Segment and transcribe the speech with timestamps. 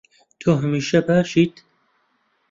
[0.39, 1.53] تۆ هەمیشە باشیت.